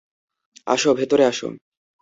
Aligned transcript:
আসো, 0.67 0.89
ভিতরে 0.93 1.23
আসো। 1.25 1.47